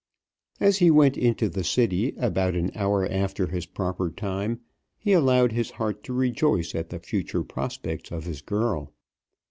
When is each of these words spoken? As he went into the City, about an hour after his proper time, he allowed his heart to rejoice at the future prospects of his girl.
As 0.59 0.79
he 0.79 0.89
went 0.89 1.15
into 1.15 1.47
the 1.47 1.63
City, 1.63 2.15
about 2.17 2.55
an 2.55 2.71
hour 2.73 3.05
after 3.07 3.45
his 3.45 3.67
proper 3.67 4.09
time, 4.09 4.61
he 4.97 5.13
allowed 5.13 5.51
his 5.51 5.69
heart 5.69 6.03
to 6.05 6.11
rejoice 6.13 6.73
at 6.73 6.89
the 6.89 6.97
future 6.97 7.43
prospects 7.43 8.11
of 8.11 8.23
his 8.23 8.41
girl. 8.41 8.93